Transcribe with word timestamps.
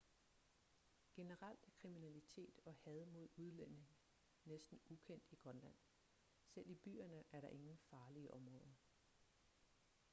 generelt 1.13 1.59
er 1.63 1.71
kriminalitet 1.81 2.59
og 2.65 2.75
had 2.75 3.05
mod 3.05 3.27
udlændinge 3.35 3.97
næsten 4.45 4.81
ukendt 4.89 5.23
i 5.31 5.35
grønland 5.35 5.75
selv 6.43 6.69
i 6.69 6.75
byerne 6.75 7.23
er 7.31 7.41
der 7.41 7.47
ingen 7.49 7.77
farlige 7.77 8.33
områder 8.33 8.73